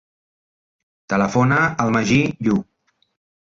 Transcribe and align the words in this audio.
Telefona 1.13 1.61
al 1.85 1.95
Magí 1.99 2.19
Yu. 2.49 2.59